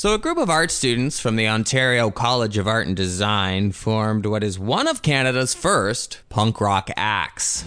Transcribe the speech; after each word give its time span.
So, 0.00 0.14
a 0.14 0.18
group 0.18 0.38
of 0.38 0.48
art 0.48 0.70
students 0.70 1.20
from 1.20 1.36
the 1.36 1.46
Ontario 1.46 2.10
College 2.10 2.56
of 2.56 2.66
Art 2.66 2.86
and 2.86 2.96
Design 2.96 3.70
formed 3.70 4.24
what 4.24 4.42
is 4.42 4.58
one 4.58 4.88
of 4.88 5.02
Canada's 5.02 5.52
first 5.52 6.22
punk 6.30 6.58
rock 6.58 6.88
acts. 6.96 7.64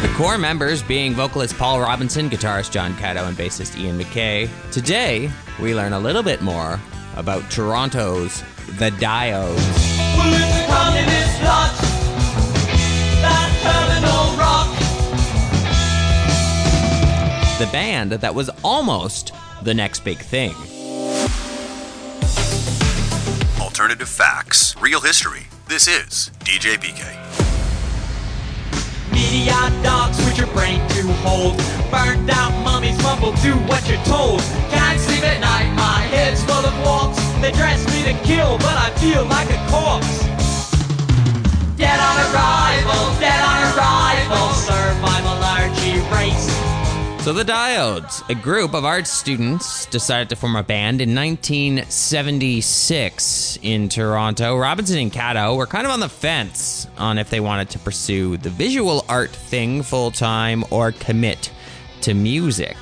The 0.00 0.14
core 0.14 0.38
members 0.38 0.80
being 0.80 1.12
vocalist 1.12 1.58
Paul 1.58 1.80
Robinson, 1.80 2.30
guitarist 2.30 2.70
John 2.70 2.92
Catto, 2.94 3.26
and 3.26 3.36
bassist 3.36 3.76
Ian 3.76 3.98
McKay. 3.98 4.48
Today, 4.70 5.28
we 5.60 5.74
learn 5.74 5.92
a 5.92 5.98
little 5.98 6.22
bit 6.22 6.40
more 6.40 6.78
about 7.16 7.50
Toronto's 7.50 8.44
The 8.78 8.90
Diodes. 8.90 9.58
The 17.62 17.70
band 17.70 18.10
that 18.10 18.34
was 18.34 18.50
almost 18.64 19.32
the 19.62 19.72
next 19.72 20.02
big 20.02 20.18
thing. 20.18 20.50
Alternative 23.60 24.08
facts, 24.08 24.74
real 24.78 25.00
history. 25.00 25.46
This 25.68 25.86
is 25.86 26.32
DJ 26.40 26.74
BK. 26.74 27.06
Media 29.12 29.54
dogs 29.80 30.18
with 30.24 30.36
your 30.36 30.48
brain 30.48 30.80
to 30.88 31.02
hold. 31.22 31.56
Burned 31.92 32.28
out 32.30 32.50
mummies 32.64 33.00
mumble 33.00 33.30
to 33.30 33.52
what 33.70 33.88
you're 33.88 34.02
told. 34.06 34.40
Can't 34.74 34.98
sleep 34.98 35.22
at 35.22 35.38
night, 35.38 35.72
my 35.76 36.00
head's 36.10 36.42
full 36.42 36.66
of 36.66 36.74
warts. 36.82 37.22
They 37.40 37.52
dress 37.52 37.86
me 37.94 38.02
to 38.10 38.18
kill, 38.26 38.58
but 38.58 38.74
I 38.74 38.90
feel 38.98 39.24
like 39.26 39.48
a 39.50 39.70
corpse. 39.70 40.31
So, 47.22 47.32
the 47.32 47.44
Diodes, 47.44 48.28
a 48.28 48.34
group 48.34 48.74
of 48.74 48.84
art 48.84 49.06
students, 49.06 49.86
decided 49.86 50.28
to 50.30 50.36
form 50.36 50.56
a 50.56 50.64
band 50.64 51.00
in 51.00 51.14
1976 51.14 53.58
in 53.62 53.88
Toronto. 53.88 54.58
Robinson 54.58 54.98
and 54.98 55.12
Catto 55.12 55.56
were 55.56 55.68
kind 55.68 55.86
of 55.86 55.92
on 55.92 56.00
the 56.00 56.08
fence 56.08 56.88
on 56.98 57.18
if 57.18 57.30
they 57.30 57.38
wanted 57.38 57.70
to 57.70 57.78
pursue 57.78 58.38
the 58.38 58.50
visual 58.50 59.04
art 59.08 59.30
thing 59.30 59.84
full 59.84 60.10
time 60.10 60.64
or 60.70 60.90
commit 60.90 61.52
to 62.00 62.12
music. 62.12 62.76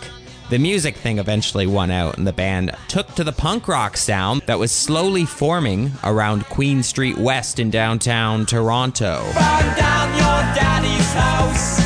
The 0.48 0.58
music 0.58 0.97
thing 0.97 1.19
eventually 1.19 1.66
won 1.66 1.91
out, 1.91 2.16
and 2.16 2.27
the 2.27 2.32
band 2.32 2.70
took 2.88 3.14
to 3.16 3.25
the 3.25 3.32
punk 3.32 3.69
rock 3.69 3.98
sound 3.98 4.41
that 4.47 4.58
was 4.58 4.72
slowly 4.72 5.27
forming 5.27 5.92
around 6.02 6.47
Queen 6.47 6.82
Street 6.82 7.19
West 7.19 7.58
in 7.58 7.69
downtown 7.69 8.47
Toronto. 8.47 9.20
Burn 9.34 9.77
down 9.77 10.14
your 10.14 10.41
daddy's 10.54 11.12
house. 11.12 11.80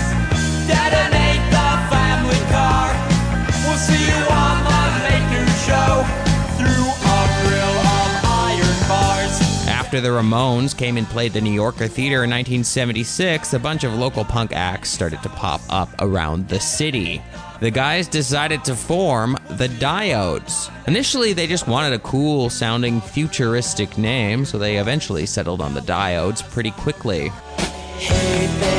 After 9.95 10.09
the 10.09 10.17
Ramones 10.17 10.77
came 10.77 10.97
and 10.97 11.07
played 11.07 11.35
the 11.35 11.41
New 11.41 11.53
Yorker 11.53 11.87
Theater 11.87 12.25
in 12.25 12.31
1976, 12.31 13.53
a 13.53 13.61
bunch 13.61 13.85
of 13.85 13.95
local 13.95 14.25
punk 14.25 14.53
acts 14.53 14.91
started 14.91 15.23
to 15.23 15.29
pop 15.29 15.61
up 15.71 15.89
around 16.01 16.49
the 16.49 16.59
city. 16.59 17.23
The 17.61 17.71
guys 17.71 18.09
decided 18.09 18.65
to 18.65 18.75
form 18.75 19.39
the 19.51 19.69
Diodes. 19.69 20.69
Initially, 20.89 21.33
they 21.33 21.47
just 21.47 21.69
wanted 21.69 21.93
a 21.93 22.01
cool 22.01 22.51
sounding 22.51 23.01
futuristic 23.01 23.97
name, 23.97 24.45
so 24.45 24.59
they 24.59 24.79
eventually 24.79 25.27
settled 25.27 25.61
on 25.61 25.75
the 25.75 25.81
Diodes 25.81 26.43
pretty 26.51 26.73
quickly. 26.73 27.29
Hey 27.99 28.74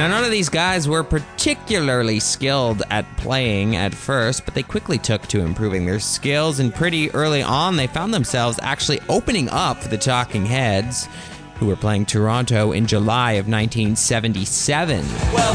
Now, 0.00 0.08
none 0.08 0.24
of 0.24 0.30
these 0.30 0.48
guys 0.48 0.88
were 0.88 1.04
particularly 1.04 2.20
skilled 2.20 2.82
at 2.88 3.04
playing 3.18 3.76
at 3.76 3.94
first, 3.94 4.46
but 4.46 4.54
they 4.54 4.62
quickly 4.62 4.96
took 4.96 5.26
to 5.26 5.40
improving 5.40 5.84
their 5.84 6.00
skills, 6.00 6.58
and 6.58 6.74
pretty 6.74 7.10
early 7.10 7.42
on, 7.42 7.76
they 7.76 7.86
found 7.86 8.14
themselves 8.14 8.58
actually 8.62 9.00
opening 9.10 9.50
up 9.50 9.76
for 9.82 9.88
the 9.88 9.98
Talking 9.98 10.46
Heads, 10.46 11.06
who 11.56 11.66
were 11.66 11.76
playing 11.76 12.06
Toronto 12.06 12.72
in 12.72 12.86
July 12.86 13.32
of 13.32 13.46
1977. 13.46 15.04
Well, 15.34 15.54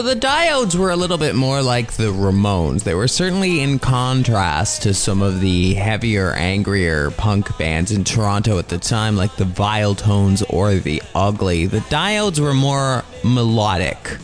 So 0.00 0.06
the 0.06 0.18
Diodes 0.18 0.76
were 0.76 0.90
a 0.90 0.96
little 0.96 1.18
bit 1.18 1.34
more 1.34 1.60
like 1.60 1.92
the 1.92 2.04
Ramones. 2.04 2.84
They 2.84 2.94
were 2.94 3.06
certainly 3.06 3.60
in 3.60 3.78
contrast 3.78 4.84
to 4.84 4.94
some 4.94 5.20
of 5.20 5.42
the 5.42 5.74
heavier, 5.74 6.32
angrier 6.32 7.10
punk 7.10 7.58
bands 7.58 7.92
in 7.92 8.04
Toronto 8.04 8.58
at 8.58 8.70
the 8.70 8.78
time, 8.78 9.14
like 9.14 9.36
the 9.36 9.44
Viletones 9.44 10.42
or 10.48 10.76
the 10.76 11.02
Ugly. 11.14 11.66
The 11.66 11.80
Diodes 11.80 12.40
were 12.40 12.54
more 12.54 13.04
melodic 13.22 14.16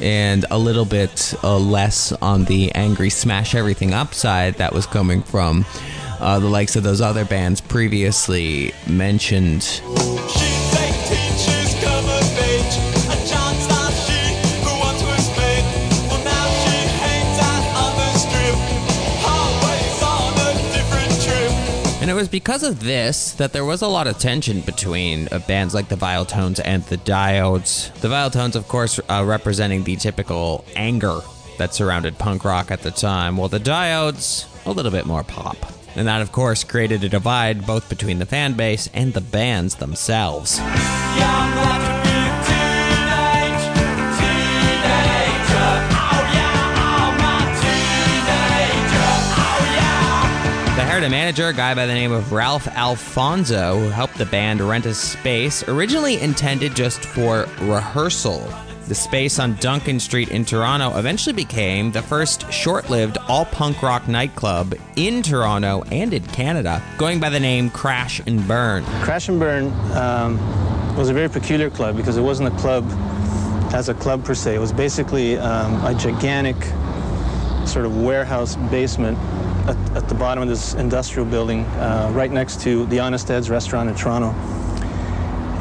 and 0.00 0.44
a 0.52 0.56
little 0.56 0.84
bit 0.84 1.34
uh, 1.42 1.58
less 1.58 2.12
on 2.12 2.44
the 2.44 2.72
angry 2.76 3.10
smash 3.10 3.56
everything 3.56 3.92
up 3.92 4.14
side 4.14 4.54
that 4.58 4.72
was 4.72 4.86
coming 4.86 5.20
from 5.20 5.66
uh, 6.20 6.38
the 6.38 6.48
likes 6.48 6.76
of 6.76 6.84
those 6.84 7.00
other 7.00 7.24
bands 7.24 7.60
previously 7.60 8.72
mentioned. 8.86 9.80
And 22.04 22.10
it 22.10 22.14
was 22.14 22.28
because 22.28 22.62
of 22.62 22.80
this 22.80 23.32
that 23.32 23.54
there 23.54 23.64
was 23.64 23.80
a 23.80 23.88
lot 23.88 24.06
of 24.06 24.18
tension 24.18 24.60
between 24.60 25.26
uh, 25.32 25.38
bands 25.38 25.72
like 25.72 25.88
the 25.88 25.96
Viletones 25.96 26.60
and 26.62 26.84
the 26.84 26.98
Diodes. 26.98 27.98
The 28.02 28.08
Viletones, 28.08 28.56
of 28.56 28.68
course, 28.68 29.00
uh, 29.08 29.24
representing 29.26 29.84
the 29.84 29.96
typical 29.96 30.66
anger 30.76 31.20
that 31.56 31.72
surrounded 31.72 32.18
punk 32.18 32.44
rock 32.44 32.70
at 32.70 32.82
the 32.82 32.90
time, 32.90 33.38
while 33.38 33.48
the 33.48 33.58
Diodes, 33.58 34.44
a 34.66 34.70
little 34.70 34.92
bit 34.92 35.06
more 35.06 35.24
pop. 35.24 35.56
And 35.96 36.06
that, 36.06 36.20
of 36.20 36.30
course, 36.30 36.62
created 36.62 37.04
a 37.04 37.08
divide 37.08 37.66
both 37.66 37.88
between 37.88 38.18
the 38.18 38.26
fan 38.26 38.52
base 38.52 38.86
and 38.92 39.14
the 39.14 39.22
bands 39.22 39.76
themselves. 39.76 40.60
Hired 51.04 51.12
a 51.12 51.16
manager, 51.16 51.48
a 51.48 51.52
guy 51.52 51.74
by 51.74 51.84
the 51.84 51.92
name 51.92 52.12
of 52.12 52.32
Ralph 52.32 52.66
Alfonso, 52.68 53.78
who 53.78 53.88
helped 53.90 54.16
the 54.16 54.24
band 54.24 54.62
rent 54.62 54.86
a 54.86 54.94
space 54.94 55.62
originally 55.68 56.18
intended 56.18 56.74
just 56.74 57.04
for 57.04 57.46
rehearsal. 57.60 58.48
The 58.88 58.94
space 58.94 59.38
on 59.38 59.56
Duncan 59.56 60.00
Street 60.00 60.30
in 60.30 60.46
Toronto 60.46 60.96
eventually 60.96 61.34
became 61.34 61.92
the 61.92 62.00
first 62.00 62.50
short 62.50 62.88
lived 62.88 63.18
all 63.28 63.44
punk 63.44 63.82
rock 63.82 64.08
nightclub 64.08 64.74
in 64.96 65.22
Toronto 65.22 65.82
and 65.90 66.14
in 66.14 66.24
Canada, 66.28 66.82
going 66.96 67.20
by 67.20 67.28
the 67.28 67.40
name 67.40 67.68
Crash 67.68 68.20
and 68.26 68.46
Burn. 68.48 68.82
Crash 69.02 69.28
and 69.28 69.38
Burn 69.38 69.66
um, 69.92 70.96
was 70.96 71.10
a 71.10 71.12
very 71.12 71.28
peculiar 71.28 71.68
club 71.68 71.96
because 71.96 72.16
it 72.16 72.22
wasn't 72.22 72.48
a 72.48 72.56
club 72.58 72.86
as 73.74 73.90
a 73.90 73.94
club 73.94 74.24
per 74.24 74.34
se. 74.34 74.54
It 74.54 74.60
was 74.60 74.72
basically 74.72 75.36
um, 75.36 75.84
a 75.84 75.94
gigantic 75.94 76.56
sort 77.66 77.86
of 77.86 78.02
warehouse 78.02 78.56
basement 78.70 79.18
at, 79.68 79.76
at 79.96 80.08
the 80.08 80.14
bottom 80.14 80.42
of 80.42 80.48
this 80.48 80.74
industrial 80.74 81.26
building 81.26 81.64
uh, 81.64 82.10
right 82.12 82.30
next 82.30 82.60
to 82.62 82.86
the 82.86 83.00
Honest 83.00 83.30
Ed's 83.30 83.50
restaurant 83.50 83.88
in 83.88 83.94
Toronto. 83.94 84.30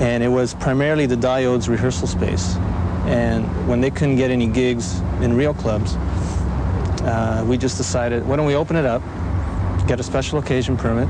And 0.03 0.23
it 0.23 0.27
was 0.27 0.53
primarily 0.55 1.05
the 1.05 1.15
Diodes 1.15 1.69
rehearsal 1.69 2.07
space. 2.07 2.55
And 3.05 3.45
when 3.67 3.81
they 3.81 3.91
couldn't 3.91 4.15
get 4.15 4.31
any 4.31 4.47
gigs 4.47 4.99
in 5.21 5.35
real 5.35 5.53
clubs, 5.53 5.95
uh, 7.03 7.45
we 7.47 7.57
just 7.57 7.77
decided, 7.77 8.25
why 8.25 8.35
don't 8.35 8.45
we 8.45 8.55
open 8.55 8.75
it 8.75 8.85
up, 8.85 9.01
get 9.87 9.99
a 9.99 10.03
special 10.03 10.39
occasion 10.39 10.77
permit, 10.77 11.07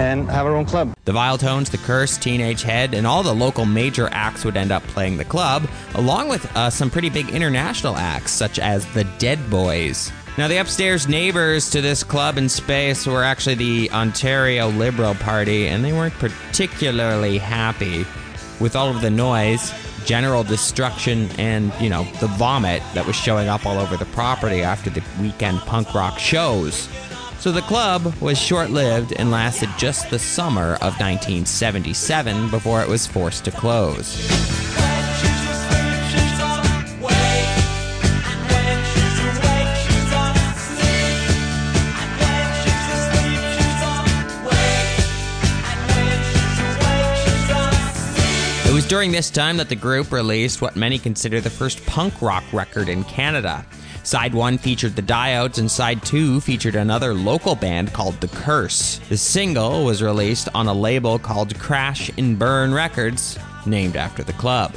and 0.00 0.30
have 0.30 0.46
our 0.46 0.56
own 0.56 0.64
club. 0.64 0.94
The 1.04 1.12
Viletones, 1.12 1.70
The 1.70 1.78
Curse, 1.78 2.16
Teenage 2.16 2.62
Head, 2.62 2.94
and 2.94 3.06
all 3.06 3.22
the 3.22 3.34
local 3.34 3.66
major 3.66 4.08
acts 4.12 4.44
would 4.44 4.56
end 4.56 4.72
up 4.72 4.82
playing 4.84 5.18
the 5.18 5.24
club, 5.24 5.68
along 5.94 6.30
with 6.30 6.44
uh, 6.56 6.70
some 6.70 6.90
pretty 6.90 7.10
big 7.10 7.28
international 7.28 7.96
acts 7.96 8.32
such 8.32 8.58
as 8.58 8.86
the 8.94 9.04
Dead 9.18 9.38
Boys. 9.50 10.10
Now, 10.38 10.48
the 10.48 10.56
upstairs 10.56 11.06
neighbors 11.06 11.68
to 11.70 11.82
this 11.82 12.02
club 12.02 12.38
and 12.38 12.50
space 12.50 13.06
were 13.06 13.22
actually 13.22 13.56
the 13.56 13.90
Ontario 13.90 14.68
Liberal 14.70 15.14
Party, 15.16 15.68
and 15.68 15.84
they 15.84 15.92
weren't 15.92 16.14
particularly 16.14 17.36
happy 17.36 18.06
with 18.58 18.74
all 18.74 18.88
of 18.88 19.02
the 19.02 19.10
noise, 19.10 19.72
general 20.06 20.44
destruction, 20.44 21.28
and, 21.36 21.74
you 21.78 21.90
know, 21.90 22.04
the 22.20 22.26
vomit 22.26 22.82
that 22.94 23.06
was 23.06 23.16
showing 23.16 23.48
up 23.48 23.66
all 23.66 23.78
over 23.78 23.98
the 23.98 24.06
property 24.06 24.62
after 24.62 24.88
the 24.88 25.02
weekend 25.20 25.58
punk 25.60 25.92
rock 25.92 26.18
shows. 26.18 26.88
So 27.40 27.50
the 27.50 27.62
club 27.62 28.14
was 28.20 28.38
short 28.38 28.68
lived 28.68 29.14
and 29.14 29.30
lasted 29.30 29.70
just 29.78 30.10
the 30.10 30.18
summer 30.18 30.74
of 30.74 31.00
1977 31.00 32.50
before 32.50 32.82
it 32.82 32.86
was 32.86 33.06
forced 33.06 33.46
to 33.46 33.50
close. 33.50 34.28
It 48.66 48.74
was 48.74 48.86
during 48.86 49.12
this 49.12 49.30
time 49.30 49.56
that 49.56 49.70
the 49.70 49.76
group 49.76 50.12
released 50.12 50.60
what 50.60 50.76
many 50.76 50.98
consider 50.98 51.40
the 51.40 51.48
first 51.48 51.86
punk 51.86 52.20
rock 52.20 52.44
record 52.52 52.90
in 52.90 53.02
Canada. 53.04 53.64
Side 54.10 54.34
1 54.34 54.58
featured 54.58 54.96
the 54.96 55.02
Diodes, 55.02 55.58
and 55.58 55.70
Side 55.70 56.04
2 56.04 56.40
featured 56.40 56.74
another 56.74 57.14
local 57.14 57.54
band 57.54 57.92
called 57.92 58.20
The 58.20 58.26
Curse. 58.26 58.98
The 59.08 59.16
single 59.16 59.84
was 59.84 60.02
released 60.02 60.48
on 60.52 60.66
a 60.66 60.74
label 60.74 61.16
called 61.16 61.56
Crash 61.60 62.10
and 62.18 62.36
Burn 62.36 62.74
Records, 62.74 63.38
named 63.66 63.94
after 63.94 64.24
the 64.24 64.32
club. 64.32 64.72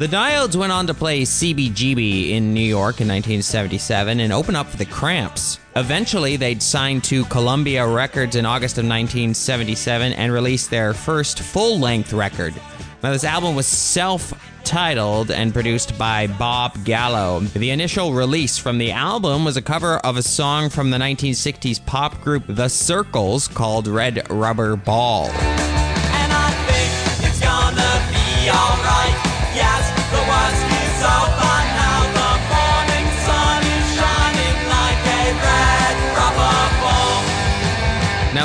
The 0.00 0.08
Diodes 0.08 0.56
went 0.56 0.72
on 0.72 0.88
to 0.88 0.92
play 0.92 1.22
CBGB 1.22 2.30
in 2.30 2.52
New 2.52 2.64
York 2.64 3.00
in 3.00 3.06
1977 3.06 4.18
and 4.18 4.32
open 4.32 4.56
up 4.56 4.66
for 4.66 4.76
the 4.76 4.86
Cramps. 4.86 5.60
Eventually, 5.76 6.34
they'd 6.34 6.60
sign 6.60 7.00
to 7.02 7.24
Columbia 7.26 7.86
Records 7.86 8.34
in 8.34 8.44
August 8.44 8.78
of 8.78 8.86
1977 8.86 10.14
and 10.14 10.32
release 10.32 10.66
their 10.66 10.94
first 10.94 11.38
full 11.38 11.78
length 11.78 12.12
record. 12.12 12.54
Now, 13.04 13.12
this 13.12 13.22
album 13.22 13.54
was 13.54 13.68
self 13.68 14.32
titled 14.64 15.30
and 15.30 15.52
produced 15.52 15.96
by 15.98 16.26
Bob 16.26 16.84
Gallo. 16.84 17.40
The 17.40 17.70
initial 17.70 18.12
release 18.12 18.58
from 18.58 18.78
the 18.78 18.90
album 18.92 19.44
was 19.44 19.56
a 19.56 19.62
cover 19.62 19.98
of 19.98 20.16
a 20.16 20.22
song 20.22 20.70
from 20.70 20.90
the 20.90 20.98
1960s 20.98 21.84
pop 21.84 22.20
group 22.22 22.44
The 22.48 22.68
Circles 22.68 23.48
called 23.48 23.86
Red 23.86 24.28
Rubber 24.30 24.76
Ball. 24.76 25.30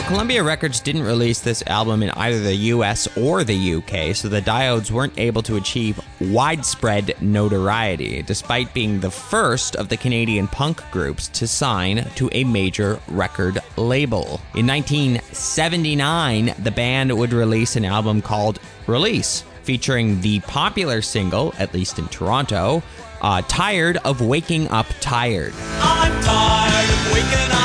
Columbia 0.10 0.42
Records 0.42 0.80
didn't 0.80 1.04
release 1.04 1.40
this 1.40 1.62
album 1.68 2.02
in 2.02 2.10
either 2.10 2.40
the 2.40 2.56
US 2.56 3.08
or 3.16 3.44
the 3.44 3.76
UK, 3.76 4.16
so 4.16 4.28
the 4.28 4.42
Diodes 4.42 4.90
weren't 4.90 5.14
able 5.20 5.44
to 5.44 5.56
achieve 5.56 6.02
widespread 6.20 7.14
notoriety, 7.22 8.24
despite 8.24 8.74
being 8.74 9.00
the 9.00 9.12
first 9.12 9.76
of 9.76 9.88
the 9.88 9.98
Canadian 9.98 10.48
punk 10.48 10.82
groups 10.90 11.28
to 11.28 11.46
sign 11.46 12.10
to 12.16 12.28
a 12.32 12.44
major 12.44 13.00
record 13.08 13.60
label. 13.78 14.42
In 14.56 14.66
1979, 14.66 16.56
the 16.58 16.72
band 16.72 17.16
would 17.16 17.32
release 17.32 17.76
an 17.76 17.86
album 17.86 18.24
called 18.24 18.60
Release, 18.88 19.44
featuring 19.62 20.22
the 20.22 20.40
popular 20.40 21.04
single, 21.04 21.54
at 21.60 21.72
least 21.72 22.00
in 22.00 22.08
Toronto, 22.08 22.82
uh, 23.22 23.44
Tired 23.48 23.98
of 23.98 24.22
Waking 24.22 24.70
Up 24.70 24.88
Tired. 25.02 25.54
I'm 25.82 26.24
tired 26.24 26.90
of 26.90 27.14
waking 27.14 27.30
up 27.30 27.50
tired. 27.50 27.59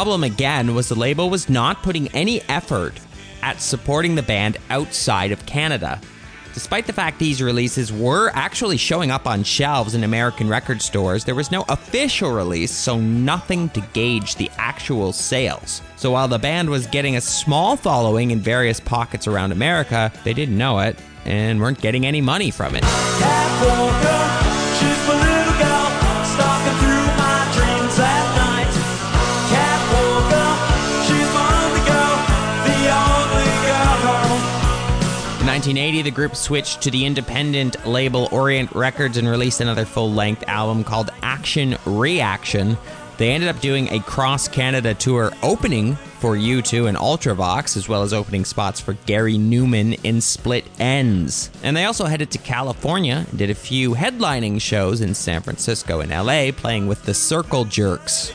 Problem 0.00 0.24
again 0.24 0.74
was 0.74 0.88
the 0.88 0.94
label 0.94 1.28
was 1.28 1.50
not 1.50 1.82
putting 1.82 2.08
any 2.14 2.40
effort 2.48 2.98
at 3.42 3.60
supporting 3.60 4.14
the 4.14 4.22
band 4.22 4.56
outside 4.70 5.30
of 5.30 5.44
Canada. 5.44 6.00
Despite 6.54 6.86
the 6.86 6.92
fact 6.94 7.18
these 7.18 7.42
releases 7.42 7.92
were 7.92 8.30
actually 8.32 8.78
showing 8.78 9.10
up 9.10 9.26
on 9.26 9.42
shelves 9.42 9.94
in 9.94 10.02
American 10.02 10.48
record 10.48 10.80
stores, 10.80 11.26
there 11.26 11.34
was 11.34 11.50
no 11.50 11.66
official 11.68 12.30
release, 12.30 12.70
so 12.70 12.98
nothing 12.98 13.68
to 13.68 13.82
gauge 13.92 14.36
the 14.36 14.50
actual 14.56 15.12
sales. 15.12 15.82
So 15.96 16.12
while 16.12 16.28
the 16.28 16.38
band 16.38 16.70
was 16.70 16.86
getting 16.86 17.16
a 17.16 17.20
small 17.20 17.76
following 17.76 18.30
in 18.30 18.40
various 18.40 18.80
pockets 18.80 19.26
around 19.26 19.52
America, 19.52 20.10
they 20.24 20.32
didn't 20.32 20.56
know 20.56 20.78
it 20.78 20.98
and 21.26 21.60
weren't 21.60 21.82
getting 21.82 22.06
any 22.06 22.22
money 22.22 22.50
from 22.50 22.74
it. 22.74 23.99
1980, 35.60 36.00
the 36.00 36.10
group 36.10 36.34
switched 36.34 36.80
to 36.80 36.90
the 36.90 37.04
independent 37.04 37.86
label 37.86 38.30
Orient 38.32 38.74
Records 38.74 39.18
and 39.18 39.28
released 39.28 39.60
another 39.60 39.84
full 39.84 40.10
length 40.10 40.42
album 40.48 40.82
called 40.82 41.10
Action 41.20 41.76
Reaction. 41.84 42.78
They 43.18 43.32
ended 43.32 43.50
up 43.50 43.60
doing 43.60 43.88
a 43.88 44.00
cross 44.00 44.48
Canada 44.48 44.94
tour 44.94 45.30
opening 45.42 45.96
for 45.96 46.34
U2 46.34 46.88
and 46.88 46.96
Ultravox, 46.96 47.76
as 47.76 47.90
well 47.90 48.02
as 48.02 48.14
opening 48.14 48.46
spots 48.46 48.80
for 48.80 48.94
Gary 49.04 49.34
Numan 49.34 50.02
in 50.02 50.22
Split 50.22 50.64
Enz. 50.78 51.50
And 51.62 51.76
they 51.76 51.84
also 51.84 52.06
headed 52.06 52.30
to 52.30 52.38
California 52.38 53.26
and 53.28 53.38
did 53.38 53.50
a 53.50 53.54
few 53.54 53.94
headlining 53.94 54.62
shows 54.62 55.02
in 55.02 55.12
San 55.12 55.42
Francisco 55.42 56.00
and 56.00 56.10
LA, 56.10 56.52
playing 56.52 56.86
with 56.86 57.02
the 57.04 57.12
Circle 57.12 57.66
Jerks. 57.66 58.32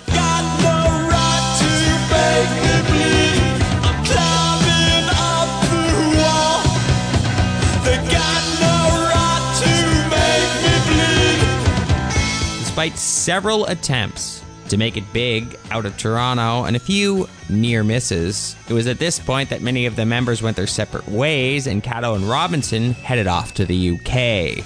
Despite 12.75 12.97
several 12.97 13.65
attempts 13.67 14.43
to 14.67 14.75
make 14.75 14.97
it 14.97 15.05
big 15.13 15.57
out 15.71 15.85
of 15.85 15.95
Toronto 15.95 16.65
and 16.65 16.75
a 16.75 16.79
few 16.79 17.29
near 17.47 17.85
misses, 17.85 18.57
it 18.67 18.73
was 18.73 18.85
at 18.87 18.99
this 18.99 19.17
point 19.17 19.49
that 19.51 19.61
many 19.61 19.85
of 19.85 19.95
the 19.95 20.05
members 20.05 20.41
went 20.41 20.57
their 20.57 20.67
separate 20.67 21.07
ways 21.07 21.67
and 21.67 21.81
Catto 21.81 22.17
and 22.17 22.29
Robinson 22.29 22.91
headed 22.91 23.27
off 23.27 23.53
to 23.53 23.65
the 23.65 23.91
UK. 23.91 24.65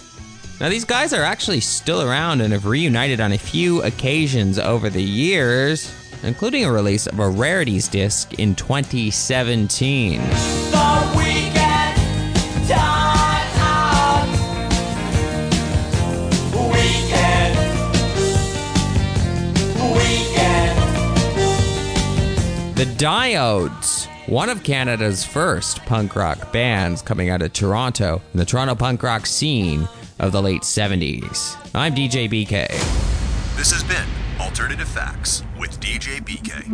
Now, 0.59 0.69
these 0.69 0.85
guys 0.85 1.13
are 1.13 1.21
actually 1.21 1.59
still 1.59 2.01
around 2.01 2.41
and 2.41 2.51
have 2.51 2.65
reunited 2.65 3.19
on 3.19 3.31
a 3.31 3.37
few 3.37 3.83
occasions 3.83 4.57
over 4.57 4.89
the 4.89 5.03
years, 5.03 5.93
including 6.23 6.65
a 6.65 6.71
release 6.71 7.05
of 7.05 7.19
a 7.19 7.29
rarities 7.29 7.87
disc 7.87 8.33
in 8.39 8.55
2017. 8.55 10.19
The 22.79 22.85
Diodes, 22.85 24.07
one 24.29 24.47
of 24.47 24.63
Canada's 24.63 25.25
first 25.25 25.79
punk 25.85 26.15
rock 26.15 26.53
bands 26.53 27.01
coming 27.01 27.29
out 27.29 27.41
of 27.41 27.51
Toronto, 27.51 28.21
in 28.31 28.39
the 28.39 28.45
Toronto 28.45 28.73
punk 28.73 29.03
rock 29.03 29.25
scene 29.25 29.85
of 30.17 30.31
the 30.31 30.41
late 30.41 30.61
70s. 30.61 31.57
I'm 31.75 31.93
DJ 31.93 32.29
BK. 32.29 32.69
This 33.57 33.73
has 33.73 33.83
been 33.83 34.07
Alternative 34.39 34.87
Facts 34.87 35.43
with 35.59 35.77
DJ 35.81 36.21
BK. 36.21 36.69